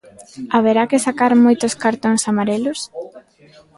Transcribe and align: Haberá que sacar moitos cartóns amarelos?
Haberá 0.55 0.83
que 0.89 1.03
sacar 1.07 1.31
moitos 1.45 1.73
cartóns 1.83 2.23
amarelos? 2.31 2.79